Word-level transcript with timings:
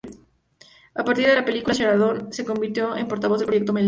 A 0.95 1.03
partir 1.03 1.27
de 1.27 1.35
la 1.35 1.45
película 1.45 1.75
Sarandon 1.75 2.33
se 2.33 2.43
convirtió 2.43 2.97
en 2.97 3.07
portavoz 3.07 3.37
del 3.37 3.45
"Proyecto 3.45 3.71
Mielina". 3.71 3.79